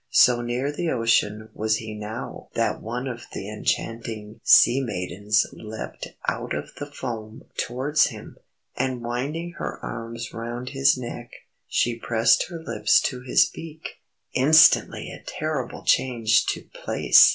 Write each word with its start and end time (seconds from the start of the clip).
So 0.09 0.41
near 0.41 0.71
the 0.71 0.89
ocean 0.89 1.49
was 1.53 1.75
he 1.75 1.93
now 1.93 2.47
that 2.55 2.81
one 2.81 3.07
of 3.07 3.21
the 3.33 3.47
enchanting 3.47 4.39
sea 4.43 4.79
maidens 4.81 5.45
leapt 5.53 6.07
out 6.27 6.55
of 6.55 6.73
the 6.79 6.87
foam 6.87 7.43
towards 7.55 8.07
him, 8.07 8.37
and 8.75 9.03
winding 9.03 9.51
her 9.59 9.77
arms 9.85 10.33
round 10.33 10.69
his 10.69 10.97
neck, 10.97 11.29
she 11.67 11.99
pressed 11.99 12.47
her 12.49 12.57
lips 12.63 12.99
to 13.01 13.21
his 13.21 13.45
beak. 13.45 13.99
Instantly 14.33 15.11
a 15.11 15.21
terrible 15.23 15.83
change 15.83 16.47
too 16.47 16.67
place! 16.73 17.29